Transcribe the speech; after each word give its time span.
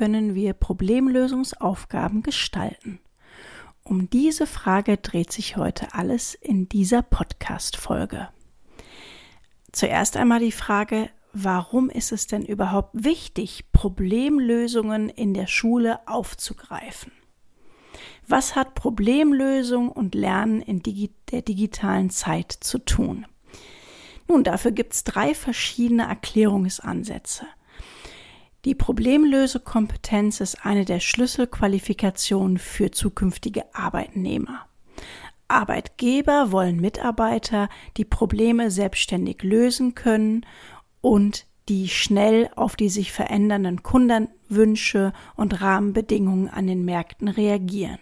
können 0.00 0.34
wir 0.34 0.54
Problemlösungsaufgaben 0.54 2.22
gestalten? 2.22 3.00
Um 3.82 4.08
diese 4.08 4.46
Frage 4.46 4.96
dreht 4.96 5.30
sich 5.30 5.58
heute 5.58 5.92
alles 5.92 6.32
in 6.32 6.70
dieser 6.70 7.02
Podcast-Folge. 7.02 8.30
Zuerst 9.72 10.16
einmal 10.16 10.40
die 10.40 10.52
Frage, 10.52 11.10
warum 11.34 11.90
ist 11.90 12.12
es 12.12 12.26
denn 12.26 12.46
überhaupt 12.46 12.92
wichtig, 12.94 13.72
Problemlösungen 13.72 15.10
in 15.10 15.34
der 15.34 15.46
Schule 15.46 15.98
aufzugreifen? 16.08 17.12
Was 18.26 18.56
hat 18.56 18.74
Problemlösung 18.74 19.92
und 19.92 20.14
Lernen 20.14 20.62
in 20.62 20.82
digi 20.82 21.10
der 21.30 21.42
digitalen 21.42 22.08
Zeit 22.08 22.52
zu 22.52 22.78
tun? 22.78 23.26
Nun, 24.28 24.44
dafür 24.44 24.70
gibt 24.70 24.94
es 24.94 25.04
drei 25.04 25.34
verschiedene 25.34 26.04
Erklärungsansätze. 26.04 27.44
Die 28.64 28.74
Problemlösekompetenz 28.74 30.40
ist 30.40 30.66
eine 30.66 30.84
der 30.84 31.00
Schlüsselqualifikationen 31.00 32.58
für 32.58 32.90
zukünftige 32.90 33.74
Arbeitnehmer. 33.74 34.66
Arbeitgeber 35.48 36.52
wollen 36.52 36.80
Mitarbeiter, 36.80 37.68
die 37.96 38.04
Probleme 38.04 38.70
selbstständig 38.70 39.42
lösen 39.42 39.94
können 39.94 40.44
und 41.00 41.46
die 41.68 41.88
schnell 41.88 42.50
auf 42.54 42.76
die 42.76 42.88
sich 42.88 43.12
verändernden 43.12 43.82
Kundenwünsche 43.82 45.12
und 45.36 45.60
Rahmenbedingungen 45.60 46.48
an 46.48 46.66
den 46.66 46.84
Märkten 46.84 47.28
reagieren. 47.28 47.98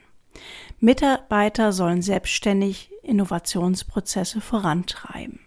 Mitarbeiter 0.81 1.73
sollen 1.73 2.03
selbstständig 2.03 2.91
Innovationsprozesse 3.03 4.41
vorantreiben. 4.41 5.41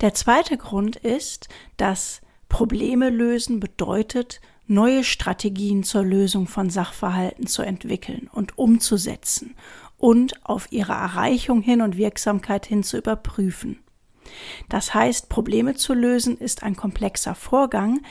Der 0.00 0.14
zweite 0.14 0.56
Grund 0.56 0.96
ist, 0.96 1.48
dass 1.76 2.20
Probleme 2.48 3.10
lösen 3.10 3.60
bedeutet, 3.60 4.40
neue 4.66 5.04
Strategien 5.04 5.82
zur 5.82 6.04
Lösung 6.04 6.46
von 6.46 6.70
Sachverhalten 6.70 7.46
zu 7.46 7.62
entwickeln 7.62 8.28
und 8.32 8.58
umzusetzen 8.58 9.54
und 9.96 10.44
auf 10.44 10.70
ihre 10.72 10.92
Erreichung 10.92 11.62
hin 11.62 11.82
und 11.82 11.96
Wirksamkeit 11.96 12.66
hin 12.66 12.82
zu 12.82 12.98
überprüfen. 12.98 13.78
Das 14.68 14.92
heißt, 14.92 15.28
Probleme 15.28 15.74
zu 15.74 15.94
lösen 15.94 16.36
ist 16.36 16.62
ein 16.62 16.76
komplexer 16.76 17.34
Vorgang, 17.34 18.02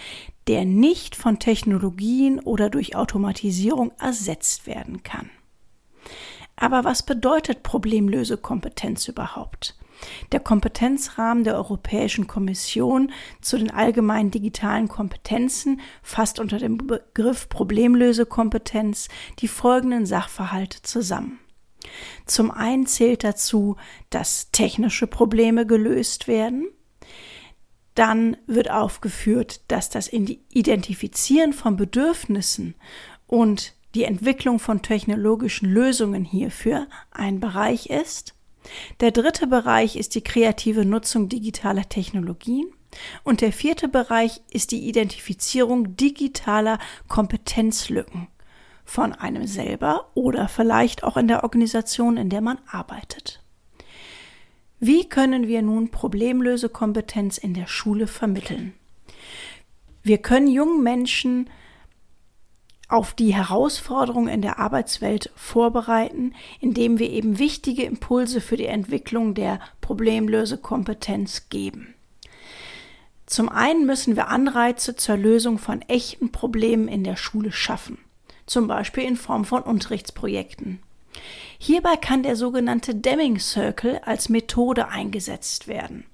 der 0.47 0.63
nicht 0.63 1.15
von 1.15 1.39
Technologien 1.39 2.39
oder 2.39 2.69
durch 2.69 2.95
Automatisierung 2.95 3.91
ersetzt 3.99 4.67
werden 4.67 5.03
kann. 5.03 5.29
Aber 6.65 6.83
was 6.83 7.03
bedeutet 7.03 7.61
Problemlösekompetenz 7.61 9.07
überhaupt? 9.07 9.77
Der 10.31 10.39
Kompetenzrahmen 10.39 11.43
der 11.43 11.53
Europäischen 11.53 12.25
Kommission 12.25 13.11
zu 13.39 13.59
den 13.59 13.69
allgemeinen 13.69 14.31
digitalen 14.31 14.87
Kompetenzen 14.87 15.79
fasst 16.01 16.39
unter 16.39 16.57
dem 16.57 16.77
Begriff 16.77 17.49
Problemlösekompetenz 17.49 19.09
die 19.37 19.47
folgenden 19.47 20.07
Sachverhalte 20.07 20.81
zusammen. 20.81 21.39
Zum 22.25 22.49
einen 22.49 22.87
zählt 22.87 23.23
dazu, 23.23 23.75
dass 24.09 24.49
technische 24.49 25.05
Probleme 25.05 25.67
gelöst 25.67 26.27
werden. 26.27 26.67
Dann 27.93 28.37
wird 28.47 28.71
aufgeführt, 28.71 29.61
dass 29.67 29.91
das 29.91 30.11
Identifizieren 30.11 31.53
von 31.53 31.75
Bedürfnissen 31.75 32.73
und 33.27 33.75
die 33.95 34.03
Entwicklung 34.03 34.59
von 34.59 34.81
technologischen 34.81 35.69
Lösungen 35.69 36.25
hierfür 36.25 36.87
ein 37.11 37.39
Bereich 37.39 37.87
ist. 37.89 38.35
Der 38.99 39.11
dritte 39.11 39.47
Bereich 39.47 39.95
ist 39.95 40.15
die 40.15 40.23
kreative 40.23 40.85
Nutzung 40.85 41.29
digitaler 41.29 41.87
Technologien. 41.87 42.67
Und 43.23 43.41
der 43.41 43.51
vierte 43.51 43.87
Bereich 43.87 44.41
ist 44.51 44.71
die 44.71 44.87
Identifizierung 44.87 45.95
digitaler 45.97 46.79
Kompetenzlücken 47.07 48.27
von 48.83 49.13
einem 49.13 49.47
selber 49.47 50.11
oder 50.13 50.47
vielleicht 50.47 51.03
auch 51.03 51.17
in 51.17 51.27
der 51.27 51.43
Organisation, 51.43 52.17
in 52.17 52.29
der 52.29 52.41
man 52.41 52.59
arbeitet. 52.67 53.41
Wie 54.79 55.09
können 55.09 55.47
wir 55.47 55.61
nun 55.61 55.89
Problemlösekompetenz 55.89 57.37
in 57.37 57.53
der 57.53 57.67
Schule 57.67 58.07
vermitteln? 58.07 58.73
Wir 60.03 60.19
können 60.19 60.47
jungen 60.47 60.83
Menschen 60.83 61.49
auf 62.87 63.13
die 63.13 63.33
Herausforderungen 63.33 64.27
in 64.27 64.41
der 64.41 64.59
Arbeitswelt 64.59 65.31
vorbereiten, 65.35 66.33
indem 66.59 66.99
wir 66.99 67.09
eben 67.09 67.39
wichtige 67.39 67.83
Impulse 67.83 68.41
für 68.41 68.57
die 68.57 68.67
Entwicklung 68.67 69.33
der 69.33 69.59
Problemlösekompetenz 69.81 71.49
geben. 71.49 71.95
Zum 73.25 73.49
einen 73.49 73.85
müssen 73.85 74.15
wir 74.15 74.27
Anreize 74.27 74.95
zur 74.95 75.17
Lösung 75.17 75.57
von 75.57 75.81
echten 75.83 76.31
Problemen 76.31 76.87
in 76.87 77.03
der 77.03 77.15
Schule 77.15 77.51
schaffen, 77.51 77.97
zum 78.45 78.67
Beispiel 78.67 79.03
in 79.03 79.15
Form 79.15 79.45
von 79.45 79.63
Unterrichtsprojekten. 79.63 80.79
Hierbei 81.57 81.95
kann 81.95 82.21
der 82.21 82.35
sogenannte 82.35 82.93
Deming 82.93 83.39
Circle 83.39 83.99
als 84.05 84.29
Methode 84.29 84.89
eingesetzt 84.89 85.67
werden. 85.67 86.05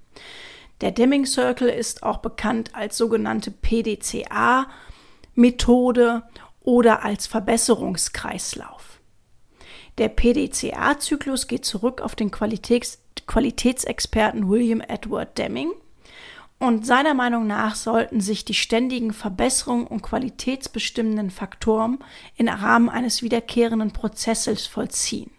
Der 0.80 0.90
Deming 0.90 1.26
Circle 1.26 1.68
ist 1.68 2.02
auch 2.02 2.18
bekannt 2.18 2.74
als 2.74 2.96
sogenannte 2.96 3.50
PDCA 3.50 4.66
Methode 5.34 6.22
oder 6.62 7.04
als 7.04 7.26
Verbesserungskreislauf. 7.26 9.00
Der 9.98 10.08
PDCA-Zyklus 10.08 11.46
geht 11.46 11.64
zurück 11.64 12.00
auf 12.00 12.14
den 12.14 12.30
Qualitäts 12.30 12.98
Qualitätsexperten 13.26 14.48
William 14.48 14.80
Edward 14.80 15.38
Deming 15.38 15.70
und 16.62 16.86
seiner 16.86 17.12
Meinung 17.14 17.48
nach 17.48 17.74
sollten 17.74 18.20
sich 18.20 18.44
die 18.44 18.54
ständigen 18.54 19.12
Verbesserungen 19.12 19.84
und 19.84 20.00
qualitätsbestimmenden 20.00 21.32
Faktoren 21.32 21.98
im 22.36 22.46
Rahmen 22.46 22.88
eines 22.88 23.20
wiederkehrenden 23.20 23.92
Prozesses 23.92 24.68
vollziehen. 24.68 25.32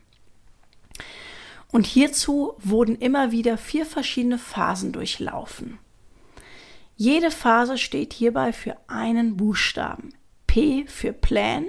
Und 1.71 1.87
hierzu 1.87 2.55
wurden 2.57 2.97
immer 2.97 3.31
wieder 3.31 3.57
vier 3.57 3.85
verschiedene 3.85 4.37
Phasen 4.37 4.91
durchlaufen. 4.91 5.79
Jede 6.97 7.31
Phase 7.31 7.77
steht 7.77 8.11
hierbei 8.11 8.51
für 8.51 8.75
einen 8.87 9.37
Buchstaben. 9.37 10.13
P 10.53 10.85
für 10.85 11.13
Plan, 11.13 11.65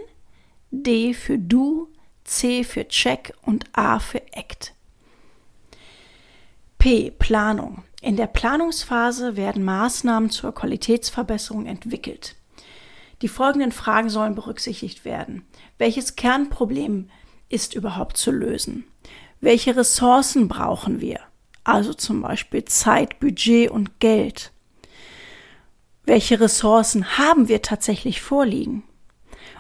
D 0.70 1.14
für 1.14 1.38
Do, 1.38 1.88
C 2.24 2.64
für 2.64 2.86
Check 2.86 3.32
und 3.40 3.64
A 3.72 3.98
für 3.98 4.20
Act. 4.34 4.74
P 6.76 7.10
Planung. 7.10 7.82
In 8.02 8.18
der 8.18 8.26
Planungsphase 8.26 9.38
werden 9.38 9.64
Maßnahmen 9.64 10.28
zur 10.28 10.54
Qualitätsverbesserung 10.54 11.64
entwickelt. 11.64 12.36
Die 13.22 13.28
folgenden 13.28 13.72
Fragen 13.72 14.10
sollen 14.10 14.34
berücksichtigt 14.34 15.06
werden. 15.06 15.46
Welches 15.78 16.14
Kernproblem 16.14 17.08
ist 17.48 17.72
überhaupt 17.72 18.18
zu 18.18 18.32
lösen? 18.32 18.84
Welche 19.40 19.74
Ressourcen 19.76 20.46
brauchen 20.46 21.00
wir? 21.00 21.20
Also 21.64 21.94
zum 21.94 22.20
Beispiel 22.20 22.66
Zeit, 22.66 23.18
Budget 23.18 23.70
und 23.70 23.98
Geld. 23.98 24.52
Welche 26.06 26.38
Ressourcen 26.38 27.16
haben 27.18 27.48
wir 27.48 27.62
tatsächlich 27.62 28.20
vorliegen? 28.20 28.84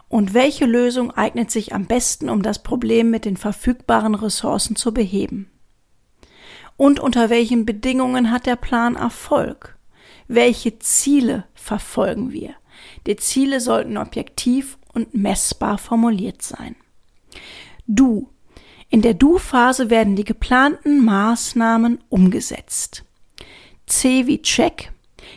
Und 0.08 0.34
welche 0.34 0.66
Lösung 0.66 1.10
eignet 1.10 1.50
sich 1.50 1.74
am 1.74 1.86
besten, 1.86 2.28
um 2.28 2.42
das 2.42 2.62
Problem 2.62 3.10
mit 3.10 3.24
den 3.24 3.36
verfügbaren 3.36 4.14
Ressourcen 4.14 4.76
zu 4.76 4.92
beheben? 4.92 5.50
Und 6.76 7.00
unter 7.00 7.30
welchen 7.30 7.64
Bedingungen 7.64 8.30
hat 8.30 8.46
der 8.46 8.56
Plan 8.56 8.94
Erfolg? 8.96 9.78
Welche 10.28 10.78
Ziele 10.78 11.44
verfolgen 11.54 12.32
wir? 12.32 12.54
Die 13.06 13.16
Ziele 13.16 13.60
sollten 13.60 13.96
objektiv 13.96 14.78
und 14.92 15.14
messbar 15.14 15.78
formuliert 15.78 16.42
sein. 16.42 16.76
Du. 17.86 18.30
In 18.90 19.02
der 19.02 19.14
Du-Phase 19.14 19.90
werden 19.90 20.14
die 20.14 20.24
geplanten 20.24 21.04
Maßnahmen 21.04 22.04
umgesetzt. 22.10 23.04
C 23.86 24.26
wie 24.26 24.40
Check. 24.40 24.93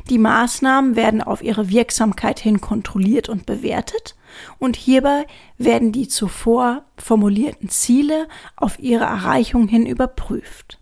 Die 0.10 0.18
Maßnahmen 0.18 0.96
werden 0.96 1.22
auf 1.22 1.42
ihre 1.42 1.70
Wirksamkeit 1.70 2.40
hin 2.40 2.62
kontrolliert 2.62 3.30
und 3.30 3.46
bewertet 3.46 4.16
und 4.60 4.76
hierbei 4.76 5.26
werden 5.58 5.92
die 5.92 6.08
zuvor 6.08 6.84
formulierten 6.98 7.70
Ziele 7.70 8.28
auf 8.56 8.80
ihre 8.80 9.06
Erreichung 9.06 9.68
hin 9.68 9.86
überprüft. 9.86 10.80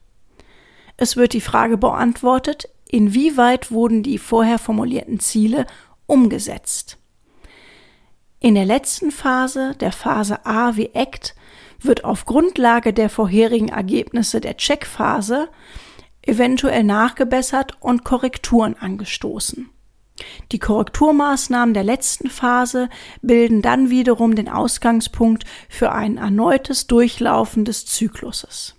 Es 0.98 1.18
wird 1.18 1.34
die 1.34 1.42
Frage 1.42 1.78
beantwortet, 1.78 2.70
inwieweit 2.88 3.72
wurden 3.72 4.04
die 4.04 4.18
vorher 4.18 4.60
formulierten 4.60 5.20
Ziele 5.20 5.66
umgesetzt. 6.06 6.98
In 8.40 8.56
der 8.56 8.66
letzten 8.66 9.12
Phase, 9.12 9.76
der 9.80 9.92
Phase 9.92 10.46
A 10.46 10.76
wie 10.76 10.92
ACT, 10.94 11.36
wird 11.80 12.04
auf 12.04 12.26
Grundlage 12.26 12.94
der 12.94 13.10
vorherigen 13.10 13.70
Ergebnisse 13.70 14.40
der 14.40 14.58
Checkphase 14.58 15.50
eventuell 16.26 16.84
nachgebessert 16.84 17.78
und 17.80 18.04
Korrekturen 18.04 18.76
angestoßen. 18.76 19.70
Die 20.52 20.60
Korrekturmaßnahmen 20.60 21.74
der 21.74 21.84
letzten 21.84 22.30
Phase 22.30 22.90
bilden 23.22 23.62
dann 23.62 23.90
wiederum 23.90 24.36
den 24.36 24.48
Ausgangspunkt 24.48 25.44
für 25.68 25.92
ein 25.92 26.18
erneutes 26.18 26.88
Durchlaufen 26.88 27.66
des 27.66 27.86
Zykluses. 27.86 28.76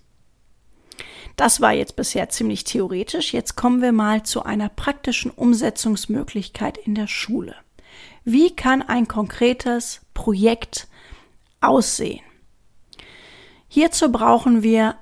Das 1.37 1.61
war 1.61 1.73
jetzt 1.73 1.97
bisher 1.97 2.31
ziemlich 2.31 2.65
theoretisch. 2.65 3.35
Jetzt 3.35 3.57
kommen 3.57 3.83
wir 3.83 3.93
mal 3.93 4.23
zu 4.23 4.45
einer 4.45 4.71
praktischen 4.71 5.31
Umsetzungsmöglichkeit 5.31 6.79
in 6.79 6.95
der 6.95 7.09
Schule. 7.09 7.55
Wie 8.25 8.57
kann 8.57 8.81
ein 8.81 9.07
konkretes 9.07 10.01
Projekt 10.15 10.89
aussehen? 11.61 12.25
Hierzu 13.69 14.11
brauchen 14.11 14.63
wir 14.63 14.97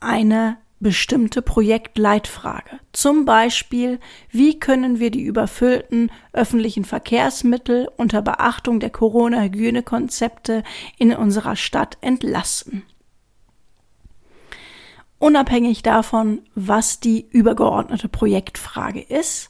eine 0.00 0.56
bestimmte 0.84 1.40
Projektleitfrage. 1.40 2.78
Zum 2.92 3.24
Beispiel, 3.24 3.98
wie 4.30 4.60
können 4.60 5.00
wir 5.00 5.10
die 5.10 5.22
überfüllten 5.22 6.12
öffentlichen 6.34 6.84
Verkehrsmittel 6.84 7.88
unter 7.96 8.20
Beachtung 8.20 8.80
der 8.80 8.90
Corona-Hygienekonzepte 8.90 10.62
in 10.98 11.14
unserer 11.14 11.56
Stadt 11.56 11.96
entlasten? 12.02 12.82
Unabhängig 15.18 15.82
davon, 15.82 16.42
was 16.54 17.00
die 17.00 17.26
übergeordnete 17.30 18.10
Projektfrage 18.10 19.00
ist, 19.00 19.48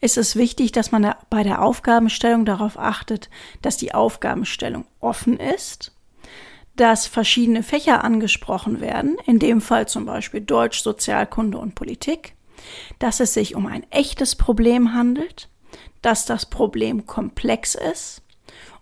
ist 0.00 0.18
es 0.18 0.34
wichtig, 0.34 0.72
dass 0.72 0.90
man 0.90 1.14
bei 1.30 1.44
der 1.44 1.62
Aufgabenstellung 1.62 2.44
darauf 2.44 2.76
achtet, 2.76 3.30
dass 3.62 3.76
die 3.76 3.94
Aufgabenstellung 3.94 4.84
offen 4.98 5.38
ist, 5.38 5.92
dass 6.76 7.06
verschiedene 7.06 7.62
Fächer 7.62 8.04
angesprochen 8.04 8.80
werden, 8.80 9.16
in 9.26 9.38
dem 9.38 9.60
Fall 9.60 9.88
zum 9.88 10.06
Beispiel 10.06 10.40
Deutsch, 10.40 10.82
Sozialkunde 10.82 11.58
und 11.58 11.74
Politik, 11.74 12.34
dass 12.98 13.20
es 13.20 13.34
sich 13.34 13.54
um 13.54 13.66
ein 13.66 13.84
echtes 13.90 14.36
Problem 14.36 14.94
handelt, 14.94 15.48
dass 16.00 16.26
das 16.26 16.46
Problem 16.46 17.06
komplex 17.06 17.74
ist 17.74 18.22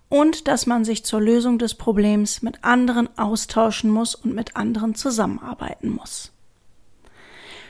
und 0.09 0.49
dass 0.49 0.67
man 0.67 0.85
sich 0.85 1.05
zur 1.05 1.21
Lösung 1.21 1.59
des 1.59 1.75
Problems 1.75 2.43
mit 2.43 2.65
anderen 2.65 3.17
austauschen 3.17 3.91
muss 3.91 4.15
und 4.15 4.35
mit 4.35 4.57
anderen 4.57 4.95
zusammenarbeiten 4.95 5.91
muss. 5.91 6.33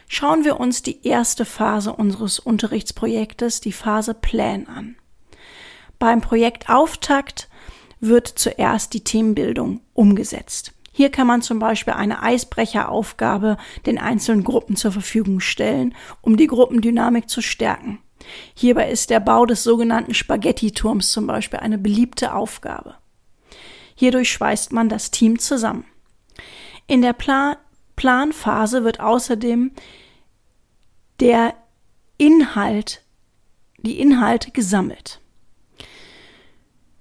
Schauen 0.08 0.44
wir 0.44 0.58
uns 0.58 0.82
die 0.82 1.06
erste 1.06 1.44
Phase 1.44 1.92
unseres 1.92 2.40
Unterrichtsprojektes, 2.40 3.60
die 3.60 3.72
Phase 3.72 4.14
Plan, 4.14 4.66
an. 4.66 4.96
Beim 5.98 6.22
Projektauftakt 6.22 7.49
wird 8.00 8.28
zuerst 8.28 8.94
die 8.94 9.04
Themenbildung 9.04 9.80
umgesetzt. 9.92 10.72
Hier 10.92 11.10
kann 11.10 11.26
man 11.26 11.42
zum 11.42 11.58
Beispiel 11.58 11.94
eine 11.94 12.22
Eisbrecheraufgabe 12.22 13.56
den 13.86 13.98
einzelnen 13.98 14.44
Gruppen 14.44 14.76
zur 14.76 14.92
Verfügung 14.92 15.40
stellen, 15.40 15.94
um 16.20 16.36
die 16.36 16.46
Gruppendynamik 16.46 17.28
zu 17.28 17.40
stärken. 17.40 18.00
Hierbei 18.54 18.90
ist 18.90 19.10
der 19.10 19.20
Bau 19.20 19.46
des 19.46 19.62
sogenannten 19.62 20.14
Spaghetti-Turms 20.14 21.12
zum 21.12 21.26
Beispiel 21.26 21.60
eine 21.60 21.78
beliebte 21.78 22.34
Aufgabe. 22.34 22.96
Hierdurch 23.94 24.30
schweißt 24.30 24.72
man 24.72 24.88
das 24.88 25.10
Team 25.10 25.38
zusammen. 25.38 25.84
In 26.86 27.02
der 27.02 27.12
Plan 27.12 27.56
Planphase 27.96 28.82
wird 28.82 28.98
außerdem 28.98 29.72
der 31.20 31.54
Inhalt, 32.16 33.02
die 33.76 34.00
Inhalte 34.00 34.52
gesammelt. 34.52 35.20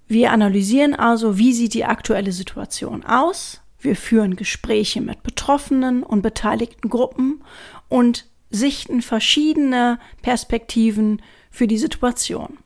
Wir 0.10 0.32
analysieren 0.32 0.96
also, 0.96 1.38
wie 1.38 1.54
sieht 1.54 1.76
die 1.76 1.86
aktuelle 1.86 2.32
Situation 2.32 3.06
aus. 3.06 3.62
Wir 3.80 3.96
führen 3.96 4.36
Gespräche 4.36 5.02
mit 5.02 5.22
Betroffenen 5.22 6.02
und 6.02 6.24
beteiligten 6.24 6.90
Gruppen 6.90 7.44
und 7.90 8.26
sichten 8.50 9.04
verschiedene 9.04 10.00
Perspektiven 10.24 11.22
für 11.52 11.68
die 11.68 11.78
Situation. 11.78 12.58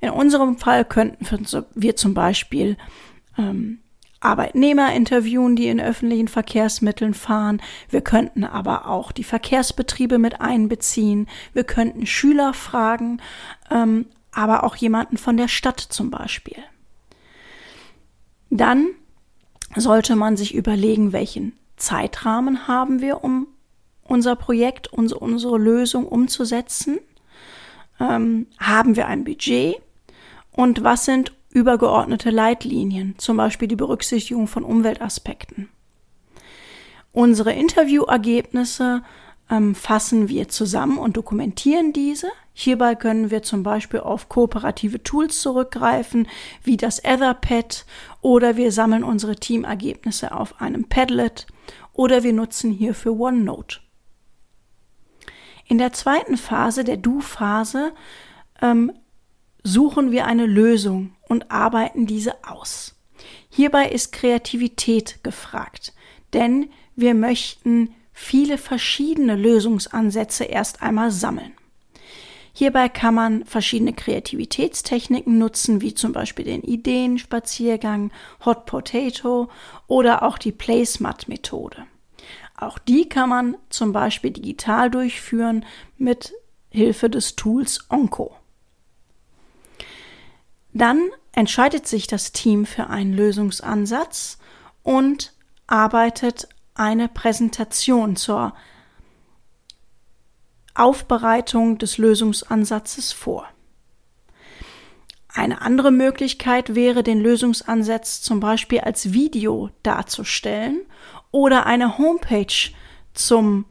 In 0.00 0.10
unserem 0.10 0.58
Fall 0.58 0.84
könnten 0.84 1.24
wir 1.74 1.94
zum 1.94 2.14
Beispiel 2.14 2.76
ähm, 3.38 3.78
Arbeitnehmer 4.18 4.92
interviewen, 4.92 5.54
die 5.54 5.68
in 5.68 5.80
öffentlichen 5.80 6.26
Verkehrsmitteln 6.26 7.14
fahren. 7.14 7.62
Wir 7.88 8.00
könnten 8.00 8.42
aber 8.42 8.88
auch 8.88 9.12
die 9.12 9.22
Verkehrsbetriebe 9.22 10.18
mit 10.18 10.40
einbeziehen. 10.40 11.28
Wir 11.52 11.62
könnten 11.62 12.06
Schüler 12.06 12.54
fragen, 12.54 13.22
ähm, 13.70 14.06
aber 14.32 14.64
auch 14.64 14.74
jemanden 14.74 15.16
von 15.16 15.36
der 15.36 15.46
Stadt 15.46 15.78
zum 15.78 16.10
Beispiel. 16.10 16.56
Dann 18.50 18.88
sollte 19.76 20.16
man 20.16 20.36
sich 20.36 20.54
überlegen, 20.54 21.12
welchen 21.12 21.52
Zeitrahmen 21.76 22.66
haben 22.66 23.00
wir, 23.00 23.22
um 23.22 23.46
unser 24.02 24.36
Projekt, 24.36 24.92
unsere, 24.92 25.20
unsere 25.20 25.58
Lösung 25.58 26.06
umzusetzen. 26.06 26.98
Ähm, 28.00 28.46
haben 28.58 28.96
wir 28.96 29.06
ein 29.06 29.24
Budget? 29.24 29.76
Und 30.50 30.82
was 30.82 31.04
sind 31.04 31.32
übergeordnete 31.50 32.30
Leitlinien, 32.30 33.14
zum 33.18 33.36
Beispiel 33.36 33.68
die 33.68 33.76
Berücksichtigung 33.76 34.46
von 34.46 34.64
Umweltaspekten. 34.64 35.68
Unsere 37.12 37.52
Interviewergebnisse 37.52 39.02
ähm, 39.50 39.74
fassen 39.74 40.28
wir 40.28 40.48
zusammen 40.48 40.98
und 40.98 41.16
dokumentieren 41.16 41.92
diese. 41.92 42.28
Hierbei 42.52 42.94
können 42.94 43.30
wir 43.30 43.42
zum 43.42 43.62
Beispiel 43.62 44.00
auf 44.00 44.28
kooperative 44.28 45.02
Tools 45.02 45.40
zurückgreifen, 45.40 46.26
wie 46.62 46.76
das 46.76 46.98
Etherpad, 46.98 47.86
oder 48.20 48.56
wir 48.56 48.72
sammeln 48.72 49.04
unsere 49.04 49.36
Teamergebnisse 49.36 50.32
auf 50.32 50.60
einem 50.60 50.88
Padlet, 50.88 51.46
oder 51.92 52.22
wir 52.22 52.32
nutzen 52.32 52.72
hierfür 52.72 53.18
OneNote. 53.18 53.78
In 55.66 55.78
der 55.78 55.92
zweiten 55.92 56.36
Phase, 56.36 56.82
der 56.82 56.96
Do-Phase, 56.96 57.92
ähm, 58.60 58.92
suchen 59.62 60.10
wir 60.10 60.26
eine 60.26 60.46
Lösung 60.46 61.12
und 61.28 61.50
arbeiten 61.50 62.06
diese 62.06 62.44
aus. 62.44 62.96
Hierbei 63.50 63.88
ist 63.88 64.12
Kreativität 64.12 65.22
gefragt, 65.22 65.92
denn 66.32 66.70
wir 66.96 67.14
möchten 67.14 67.94
viele 68.18 68.58
verschiedene 68.58 69.36
Lösungsansätze 69.36 70.44
erst 70.44 70.82
einmal 70.82 71.12
sammeln. 71.12 71.52
Hierbei 72.52 72.88
kann 72.88 73.14
man 73.14 73.44
verschiedene 73.44 73.92
Kreativitätstechniken 73.92 75.38
nutzen, 75.38 75.80
wie 75.80 75.94
zum 75.94 76.12
Beispiel 76.12 76.44
den 76.44 76.62
Ideenspaziergang, 76.62 78.10
Hot 78.44 78.66
Potato 78.66 79.48
oder 79.86 80.24
auch 80.24 80.36
die 80.36 80.50
Placemat-Methode. 80.50 81.86
Auch 82.56 82.78
die 82.78 83.08
kann 83.08 83.28
man 83.28 83.56
zum 83.70 83.92
Beispiel 83.92 84.32
digital 84.32 84.90
durchführen 84.90 85.64
mit 85.96 86.34
Hilfe 86.70 87.08
des 87.08 87.36
Tools 87.36 87.86
Onco. 87.88 88.34
Dann 90.74 91.08
entscheidet 91.32 91.86
sich 91.86 92.08
das 92.08 92.32
Team 92.32 92.66
für 92.66 92.88
einen 92.88 93.12
Lösungsansatz 93.12 94.38
und 94.82 95.32
arbeitet 95.68 96.48
eine 96.78 97.08
Präsentation 97.08 98.16
zur 98.16 98.54
Aufbereitung 100.74 101.78
des 101.78 101.98
Lösungsansatzes 101.98 103.12
vor. 103.12 103.48
Eine 105.28 105.60
andere 105.60 105.90
Möglichkeit 105.90 106.74
wäre, 106.74 107.02
den 107.02 107.20
Lösungsansatz 107.20 108.22
zum 108.22 108.40
Beispiel 108.40 108.80
als 108.80 109.12
Video 109.12 109.70
darzustellen 109.82 110.80
oder 111.30 111.66
eine 111.66 111.98
Homepage 111.98 112.72
zum 113.12 113.66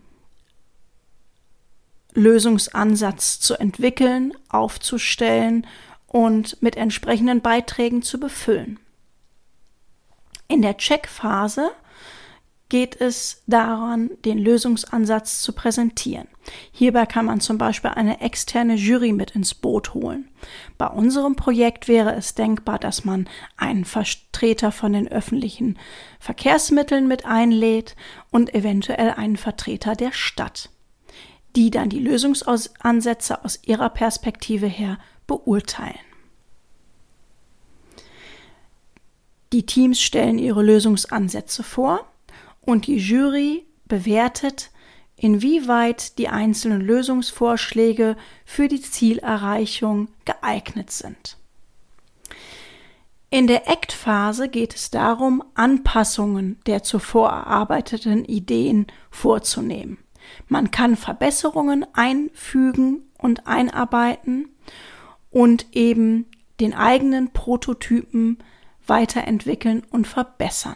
Lösungsansatz 2.14 3.40
zu 3.40 3.56
entwickeln, 3.56 4.34
aufzustellen 4.50 5.66
und 6.08 6.62
mit 6.62 6.76
entsprechenden 6.76 7.42
Beiträgen 7.42 8.02
zu 8.02 8.20
befüllen. 8.20 8.80
In 10.48 10.62
der 10.62 10.78
Checkphase 10.78 11.72
geht 12.70 13.00
es 13.00 13.44
daran, 13.48 14.12
den 14.26 14.38
Lösungsansatz 14.38 15.42
zu 15.42 15.54
präsentieren. 15.54 16.28
Hierbei 16.72 17.06
kann 17.06 17.26
man 17.26 17.40
zum 17.40 17.58
Beispiel 17.58 17.92
eine 17.92 18.22
externe 18.22 18.76
Jury 18.76 19.14
mit 19.14 19.32
ins 19.32 19.54
Boot 19.54 19.94
holen. 19.94 20.30
Bei 20.78 20.88
unserem 20.88 21.36
Projekt 21.36 21.88
wäre 21.88 22.14
es 22.16 22.36
denkbar, 22.36 22.80
dass 22.80 23.06
man 23.06 23.30
einen 23.56 23.86
Vertreter 23.86 24.72
von 24.72 24.94
den 24.94 25.08
öffentlichen 25.08 25.78
Verkehrsmitteln 26.20 27.08
mit 27.08 27.26
einlädt 27.26 27.96
und 28.32 28.54
eventuell 28.54 29.12
einen 29.12 29.38
Vertreter 29.38 29.96
der 29.96 30.12
Stadt, 30.12 30.70
die 31.56 31.72
dann 31.72 31.90
die 31.90 32.00
Lösungsansätze 32.00 33.44
aus 33.46 33.60
ihrer 33.64 33.90
Perspektive 33.90 34.68
her 34.68 34.98
beurteilen. 35.26 36.00
Die 39.54 39.66
Teams 39.66 40.02
stellen 40.02 40.40
ihre 40.40 40.62
Lösungsansätze 40.62 41.64
vor 41.64 42.06
und 42.68 42.86
die 42.86 42.98
Jury 42.98 43.66
bewertet, 43.86 44.72
inwieweit 45.16 46.18
die 46.18 46.28
einzelnen 46.28 46.82
Lösungsvorschläge 46.82 48.18
für 48.46 48.68
die 48.68 48.82
Zielerreichung 48.82 50.10
geeignet 50.26 50.92
sind. 50.92 51.38
In 53.30 53.48
der 53.48 53.70
Act-Phase 53.70 54.50
geht 54.50 54.76
es 54.76 54.92
darum, 54.92 55.44
Anpassungen 55.54 56.60
der 56.66 56.84
zuvor 56.84 57.30
erarbeiteten 57.30 58.26
Ideen 58.26 58.88
vorzunehmen. 59.12 59.98
Man 60.50 60.70
kann 60.70 60.98
Verbesserungen 60.98 61.86
einfügen 61.94 63.04
und 63.18 63.48
einarbeiten 63.48 64.50
und 65.32 65.68
eben 65.72 66.26
den 66.60 66.74
eigenen 66.74 67.32
Prototypen 67.32 68.40
weiterentwickeln 68.86 69.84
und 69.90 70.06
verbessern. 70.06 70.76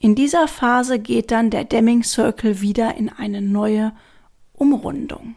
In 0.00 0.14
dieser 0.14 0.46
Phase 0.46 1.00
geht 1.00 1.32
dann 1.32 1.50
der 1.50 1.64
Deming 1.64 2.04
Circle 2.04 2.60
wieder 2.60 2.94
in 2.94 3.08
eine 3.08 3.42
neue 3.42 3.92
Umrundung. 4.52 5.34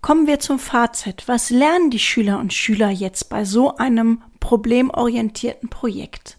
Kommen 0.00 0.26
wir 0.26 0.38
zum 0.38 0.58
Fazit. 0.58 1.24
Was 1.26 1.50
lernen 1.50 1.90
die 1.90 1.98
Schüler 1.98 2.38
und 2.38 2.52
Schüler 2.52 2.90
jetzt 2.90 3.28
bei 3.28 3.44
so 3.44 3.76
einem 3.76 4.22
problemorientierten 4.40 5.68
Projekt? 5.68 6.38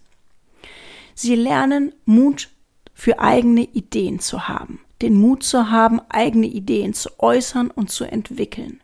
Sie 1.14 1.36
lernen 1.36 1.92
Mut 2.04 2.50
für 2.92 3.20
eigene 3.20 3.62
Ideen 3.62 4.18
zu 4.18 4.48
haben, 4.48 4.80
den 5.02 5.14
Mut 5.14 5.44
zu 5.44 5.70
haben, 5.70 6.00
eigene 6.08 6.46
Ideen 6.46 6.94
zu 6.94 7.10
äußern 7.18 7.70
und 7.70 7.90
zu 7.90 8.04
entwickeln. 8.04 8.80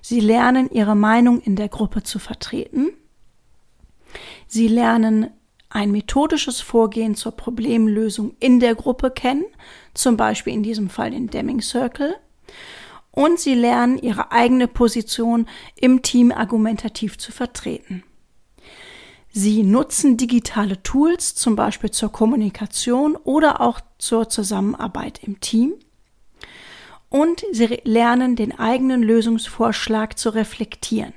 Sie 0.00 0.20
lernen 0.20 0.70
ihre 0.70 0.94
Meinung 0.94 1.40
in 1.40 1.56
der 1.56 1.68
Gruppe 1.68 2.02
zu 2.02 2.18
vertreten. 2.18 2.90
Sie 4.46 4.68
lernen 4.68 5.30
ein 5.72 5.90
methodisches 5.90 6.60
Vorgehen 6.60 7.14
zur 7.14 7.32
Problemlösung 7.32 8.34
in 8.40 8.60
der 8.60 8.74
Gruppe 8.74 9.10
kennen, 9.10 9.44
zum 9.94 10.16
Beispiel 10.16 10.52
in 10.52 10.62
diesem 10.62 10.90
Fall 10.90 11.10
den 11.10 11.28
Deming 11.28 11.60
Circle 11.60 12.16
und 13.12 13.38
sie 13.38 13.54
lernen 13.54 13.98
ihre 13.98 14.32
eigene 14.32 14.66
Position 14.66 15.46
im 15.76 16.02
Team 16.02 16.32
argumentativ 16.32 17.18
zu 17.18 17.30
vertreten. 17.30 18.02
Sie 19.30 19.62
nutzen 19.62 20.16
digitale 20.16 20.82
Tools, 20.82 21.34
zum 21.34 21.56
Beispiel 21.56 21.90
zur 21.90 22.10
Kommunikation 22.12 23.16
oder 23.16 23.60
auch 23.60 23.80
zur 23.98 24.28
Zusammenarbeit 24.28 25.20
im 25.22 25.40
Team. 25.40 25.74
Und 27.08 27.44
sie 27.52 27.80
lernen 27.84 28.36
den 28.36 28.58
eigenen 28.58 29.02
Lösungsvorschlag 29.02 30.18
zu 30.18 30.30
reflektieren. 30.30 31.12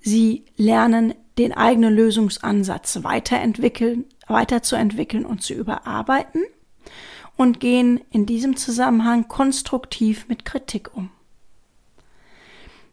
Sie 0.00 0.44
lernen 0.56 1.14
den 1.38 1.52
eigenen 1.52 1.94
Lösungsansatz 1.94 3.02
weiterentwickeln, 3.02 4.04
weiterzuentwickeln 4.26 5.24
und 5.24 5.42
zu 5.42 5.54
überarbeiten 5.54 6.42
und 7.36 7.60
gehen 7.60 8.00
in 8.10 8.26
diesem 8.26 8.56
Zusammenhang 8.56 9.28
konstruktiv 9.28 10.28
mit 10.28 10.44
Kritik 10.44 10.90
um. 10.94 11.10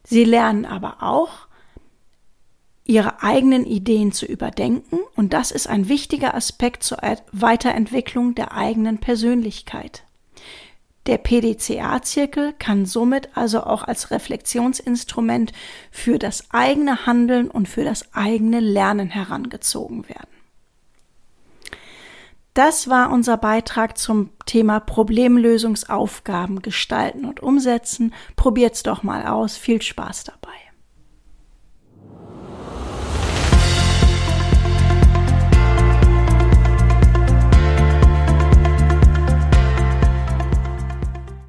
Sie 0.03 0.23
lernen 0.23 0.65
aber 0.65 1.01
auch, 1.01 1.47
ihre 2.87 3.23
eigenen 3.23 3.65
Ideen 3.65 4.11
zu 4.11 4.27
überdenken 4.27 4.99
und 5.15 5.33
das 5.33 5.49
ist 5.49 5.67
ein 5.67 5.89
wichtiger 5.89 6.35
Aspekt 6.35 6.83
zur 6.83 6.99
Weiterentwicklung 7.31 8.35
der 8.35 8.51
eigenen 8.51 8.99
Persönlichkeit. 8.99 10.04
Der 11.05 11.19
PDCA-Zirkel 11.19 12.53
kann 12.57 12.85
somit 12.85 13.37
also 13.37 13.61
auch 13.61 13.83
als 13.83 14.09
Reflexionsinstrument 14.09 15.53
für 15.91 16.17
das 16.17 16.49
eigene 16.51 17.05
Handeln 17.05 17.49
und 17.49 17.69
für 17.69 17.83
das 17.83 18.13
eigene 18.15 18.59
Lernen 18.59 19.09
herangezogen 19.09 20.09
werden. 20.09 20.29
Das 22.55 22.87
war 22.87 23.11
unser 23.11 23.37
Beitrag 23.37 23.97
zum 23.97 24.31
Thema 24.45 24.79
Problemlösungsaufgaben 24.79 26.61
gestalten 26.61 27.25
und 27.25 27.43
umsetzen. 27.43 28.13
Probiert's 28.37 28.81
doch 28.81 29.03
mal 29.03 29.27
aus. 29.27 29.57
Viel 29.57 29.81
Spaß 29.81 30.23
dabei. 30.23 30.64